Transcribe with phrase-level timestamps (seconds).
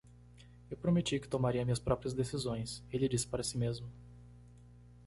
[0.71, 3.87] "Eu prometi que tomaria minhas próprias decisões?", ele disse para si mesmo.